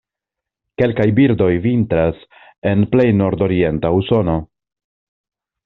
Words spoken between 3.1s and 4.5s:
nordorienta Usono.